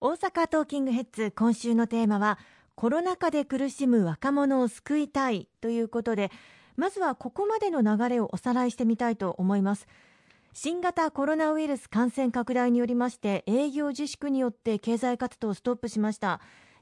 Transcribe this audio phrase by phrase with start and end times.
[0.00, 2.38] 大阪トーキングヘッズ今週のテーマは
[2.76, 6.30] コロナ禍で苦しむ若者を救いたいということで
[6.76, 9.88] まずはここまでの流れをおさらいしてみたいと思います。
[10.52, 16.40] 新型コロナウイルス感染拡大によりまして営業自粛によって経済活動をストップしました。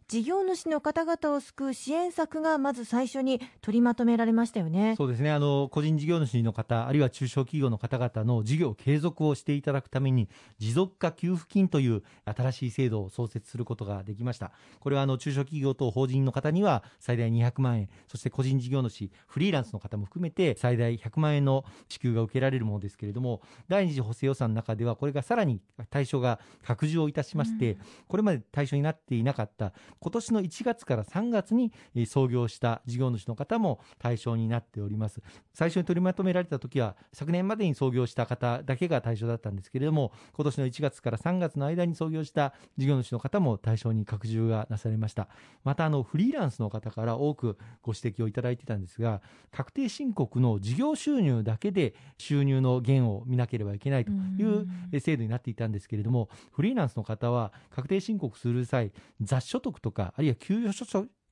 [0.08, 4.94] 事業主の方々を救う支援策がまず最初に取りまとめられましたよね。
[4.96, 5.32] そうですね。
[5.32, 10.28] あの個人事業主の方、あるいは中小企業の方々の事業継続をしていただくために、
[10.58, 14.52] 持続化給付金という新しい制度を創設することができました。
[14.78, 31.72] これはあの中小企業と法人の方には最大200万円、そして個人事業主、フリーランスの方も含めて最大100万円の支給が受けられるものですけれども、第二次補正予算の中では、これがさらに対象が拡充をいたしまして、うん、これまで対象になっていなかった今年の1月から3月に
[32.06, 35.20] 創業した事業主の方も対象になっております。
[35.52, 45.28] 最初に取りまとめられた時は、昨年までに創業した方だけが対象だったんですけれども、今年の1月から3月の間に創業した事業主の方も対象に拡充がなされました。
[45.64, 60.84] また、あの、フリーランスの方から多くご指摘をいただいてたんですが、確定申告の事業収入だけで収入の減を見なければいけないという制度になっていたんですけれども、フリーランスの方は確定申告する際、雑所得とか、あるいは給与所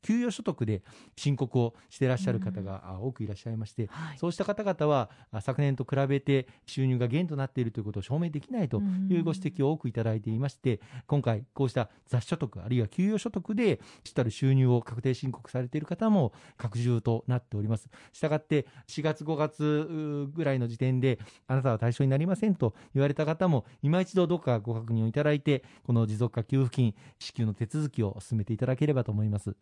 [0.05, 0.83] 給与所得で
[1.17, 17.89] 申告をしていらっしゃる方が多くいらっしゃいまして、はい、そうした方々は昨年と比べて収入が減となっているということを証明できないというご指摘を多くいただいていまして、今回、こうした雑所得、あるいは給与所得で主たる収入を確定申告されている方も拡充となっております。
[18.13, 29.57] したがって、4月、5月ぐらいの時点で、あなたは対象になりませんと言われた方も、今一度どうかご確認をいただいて、この持続化給付金支給の手続きを進めていただければと思います。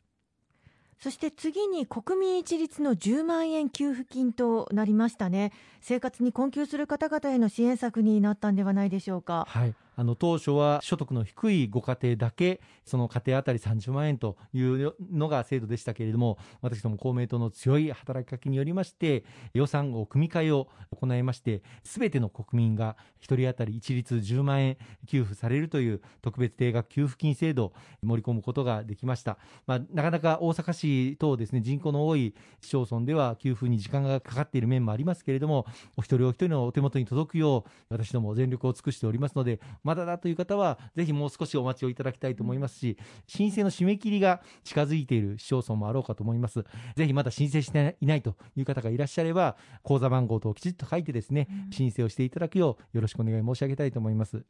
[1.03, 9.45] そして次に国民一律の10万円給付金となりましたね生活に困窮する方々への支援策になったんではないでしょうか。
[9.49, 27.73] はいあの当初は所得の低いご家庭だけ、その家庭当たり30万円というのが制度でしたけれども、私ども公明党の強い働きかけによりまして、予算を組み替えを行いまして、すべての国民が1人当たり一律10万円給付されるという特別定額給付金制度を
[28.03, 29.39] 盛り込むことができました。
[29.67, 35.67] まあ、なかなか大阪市等ですね、人口の多い市町村では給付に時間がかかっている面もありますけれども、
[35.97, 46.65] お一人お一人のお手元に届くよう、私ども全力を尽くしておりますので、まだだという方は、ぜひもう少しお待ちをいただきたいと思いますし、申請の締め切りが近づいている市町村もあろうかと思います。
[46.97, 54.45] ぜひまだ申請していないという方がいらっしゃれば、口座番号等をきちっと書いてですね、申請をしていただくようよろしくお願い申し上げたいと思います。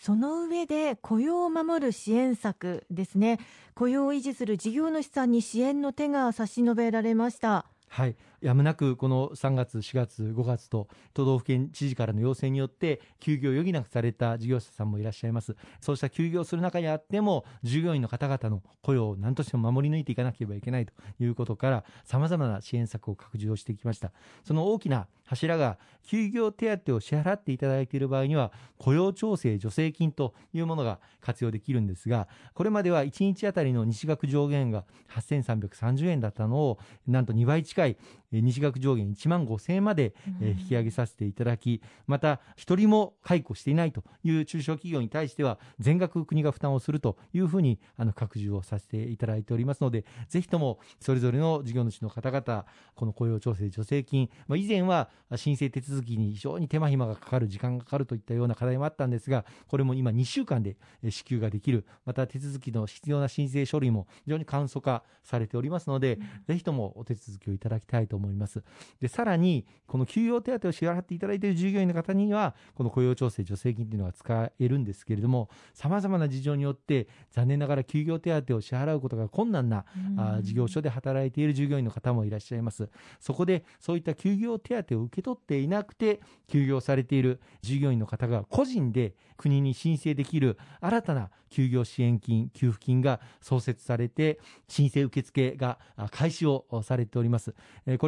[0.00, 3.38] その上で雇用を守る支援策ですね
[3.74, 15.56] 雇用を維持する事業主さんに支援の手が差し伸べられましたはいやむなくこの3月、4月、5月と都道府県知事からの要請によって休業を余儀なくされた事業者さんもいらっしゃいます。
[15.80, 24.12] そうした休業する中にあっても従業員の方々の雇用を何としても守り抜いていかなければいけないということから様々な支援策を拡充をしてきました。
[24.44, 37.96] その大きな柱が休業手当を支払っていただいている場合には雇用調整助成金というものが活用できるんですがこれまでは1日当たりの日額上限が8330円だったのをなんと2倍近い
[38.32, 60.76] 日額上限1万5000円まで引き上げさせていただき、また、一人も解雇していないという中小企業に対しては、全額国が負担をするというふうに、あの、拡充をさせていただいておりますので、ぜひとも、それぞれの事業主の方々、この雇用調整助成金、まあ、以前は申請手続きに非常に手間暇がかかる、時間がかかるといったような課題もあったんですが、これも今2週間で
[61.10, 68.62] 支給ができる、また手続きの必要な申請書類も非常に簡素化されておりますので、うん、ぜひともお手続きをいただきたいと思います。
[69.00, 79.84] で、さらに、この休養手当を支払っていただいている従業員の方には、この雇用調整助成金というのが使えるんですけれども、様々な事情によって、残念ながら休業手当を支払うことが困難な、
[80.16, 82.88] あ事業所で働いている従業員の方もいらっしゃいます。
[83.18, 94.38] そこで、そういった休業手当を受け取っていなくて、休業されている従業員の方が個人で国に申請できる新たな休業支援金、給付金が創設されて、
[94.68, 95.78] 申請受付が
[96.10, 97.54] 開始をされております。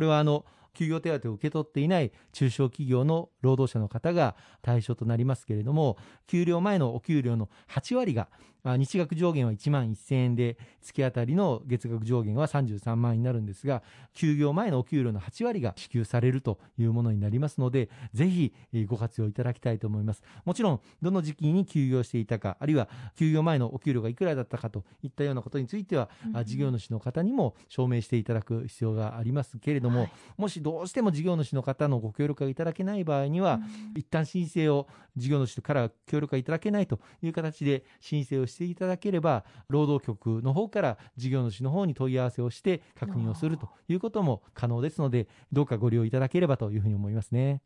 [0.03, 5.97] これはあの、休業手当を受け取っていない中小企業の労働者の方が対象となりますけれども、
[6.27, 8.29] 給料前のお給料の8割が
[8.65, 13.83] 日額上限は1万1000円で、月当たりの月額上限は33万円になるんですが、
[14.15, 18.53] 休業前のお給料の8割が支給されるというものになりますので、ぜひ
[18.87, 20.23] ご活用いただきたいと思います。
[20.45, 34.87] もちろん、どの時期に休業していたか、あるいは休業前のお給料がいくらだったかといったようなことについては、うん、事業主の方にも証明していただく必要がありますけれども、はい、もししどうしても事業主の方のご協力がいただけない場合には、うん、一旦申請を
[35.17, 47.61] 事業主から協力がいただけないという形で申請をしていただければ、労働局の方から事業主の方に問い合わせをして確認をするということも可能ですので、どうかご利用いただければというふうに思いますね。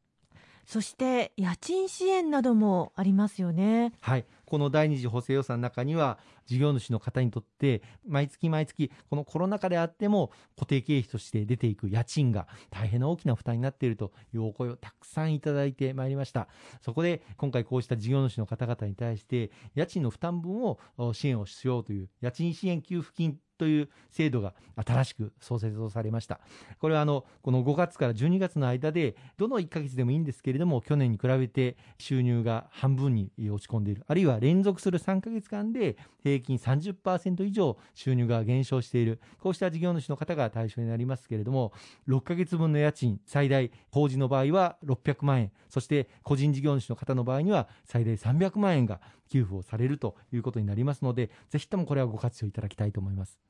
[0.66, 3.92] そして家賃支援などもありますよね。
[4.00, 4.26] はい。
[4.44, 16.48] この第二次補正予算の中には、事業主の方にとって、毎月毎月、このコロナ禍であっても、固定経費として出ていく家賃が大変な大きな負担になっているというお声をたくさんいただいてまいりました。
[16.80, 20.78] そこで、今回こうした事業主の方々に対して、家賃の負担分を
[21.12, 26.40] 支援をしようという、家賃支援給付金という制度が新しく創設をされました。
[26.78, 34.04] これはあの、この5月から12月の間で、どの1ヶ月でもいいんですけれども、去年に比べて収入が半分に落ち込んでいる。
[34.06, 39.20] あるいは連続する3ヶ月間で平均30%以上収入が減少している。
[39.40, 41.72] こうした事業主の方が対象になりますけれども、
[42.08, 53.45] 6ヶ月分の家賃、最大、法人の場合は600万円、そして個人事業主の方の場合には最大300万円が給付をされるということになりますので、ぜひともこれはご活用いただきたいと思います。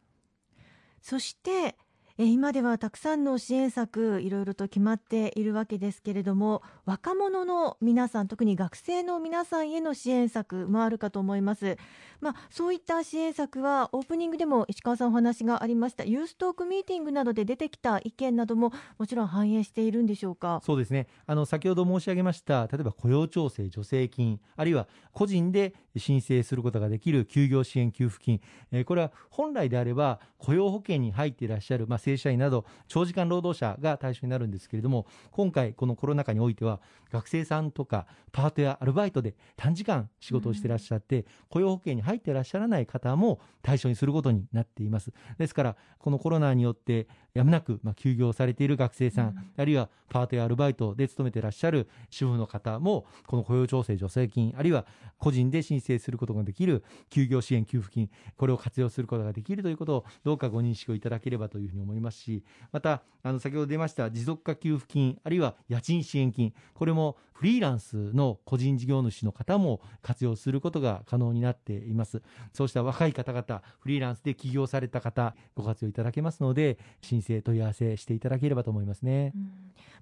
[1.07, 1.76] そして
[2.19, 11.77] 今ではたくさんの支援策いろいろと決まっているわけですけれども若者の皆さん特に学生の皆さんへの支援策もあるかと思います、
[12.23, 20.63] まあ、そういった支援策はオープニングでも石川さんお話がありましたユーストークミーティングなどで出てきた意見などももちろん反映しているんでしょうか？
[20.65, 21.09] そうですね。
[21.27, 28.41] あの先ほど申し上げました例えば雇用調整助成金あるいは個人で申請することができる休業支援給付金、
[28.73, 36.81] えー、これは本来であれば雇用保険に入っていらっしゃる、まあ、正社員など長時間労働者が対象になるんですけれども今回このコロナ禍においては
[37.11, 45.13] 学生さんとかパートやアルバイトで短時間仕事をしていらっしゃって、うん、雇用保険に入っていらっしゃらない方も対象にすることになっています。
[45.39, 54.87] ですからこのコロナによってやむなく、まあ、休業されている学生さん、うん、あるいはパートやアルバイトで勤めていらっしゃる主婦の方もこの雇用調整助成金あるいは
[55.19, 72.23] 個人で申請することができる休業支援給付金これを活用することができるということをどうかご認識をいただければというふうに思いますしまたあの先ほど出ました持続化給付金あるいは家賃支援金これもフリーランスの個人事業主の方も活用することが可能になっています。
[72.53, 79.51] そうした若い方々フリーランスで起業された方ご活用いただけますので申請問い合わせしていただければと思いますね、うん、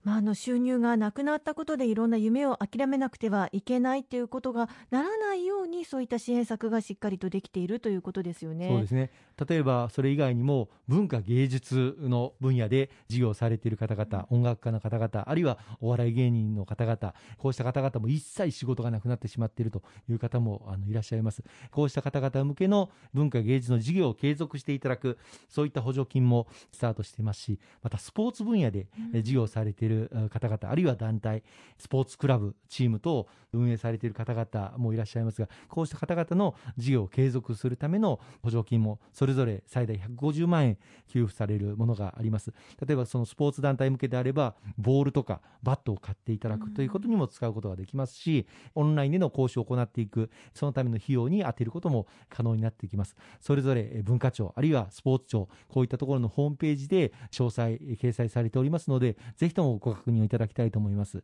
[0.04, 8.68] まあ、あの収入がなくなったことでいろんな夢を諦めなくてはいけないということがならないようにそういった支援策がしっかりとできているということですよね。
[8.68, 9.10] そうですね。
[9.48, 21.42] 例えばそれ以外にも文化芸術の分野で事業されている方々、音楽家の方々あるいはお笑い芸人の方々こうした方々も一切仕事がなくなってしまっているという方もあのいらっしゃいます。
[21.70, 28.86] こうした方々向けの文化芸術の事業を継続していただくそういった補助金もスタートしていますしまたスポーツ分野で
[29.22, 31.42] 事業されている方々、あるいは団体
[31.78, 40.78] スポーツクラブチーム等運営されている方々もいらっしゃいますがこうした方々の事業を継続するための補助金もそれぞれ最大150万円
[41.08, 42.52] 給付されるものがあります。
[42.86, 53.16] 例えばそのスポーツ団体向けであればボールとかバットを買っていただくということにも使うことができますしオンラインでの講習を行っていくそのための費用に充てることも可能になってきます。
[53.40, 61.22] それぞれ文化庁あるいはスポーツ庁こういったところのホームページで詳細掲載されておりますのでぜひともご確認をいただきたいと思います。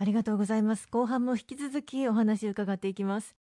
[0.00, 0.86] ありがとうございます。
[0.90, 3.34] 後半も引き続きお話を伺っていきます